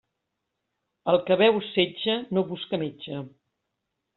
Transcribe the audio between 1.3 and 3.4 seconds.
beu setge no busca metge.